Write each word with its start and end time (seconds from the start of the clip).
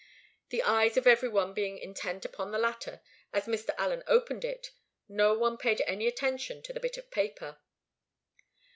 The 0.49 0.63
eyes 0.63 0.97
of 0.97 1.05
every 1.05 1.29
one 1.29 1.53
being 1.53 1.77
intent 1.77 2.25
upon 2.25 2.49
the 2.49 2.57
latter, 2.57 3.01
as 3.31 3.45
Mr. 3.45 3.69
Allen 3.77 4.01
opened 4.07 4.43
it, 4.43 4.71
no 5.07 5.35
one 5.37 5.57
paid 5.57 5.83
any 5.85 6.07
attention 6.07 6.63
to 6.63 6.73
the 6.73 6.79
bit 6.79 6.97
of 6.97 7.11
paper. 7.11 7.59